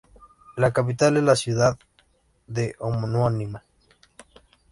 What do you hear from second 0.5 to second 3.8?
La capital es la ciudad de homónima.